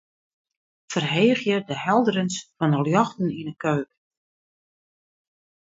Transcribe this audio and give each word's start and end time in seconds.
Ferheegje 0.91 1.57
de 1.69 1.75
helderens 1.85 2.35
fan 2.57 2.71
de 2.73 2.79
ljochten 2.87 3.35
yn 3.39 3.47
de 3.49 3.55
keuken. 3.65 4.01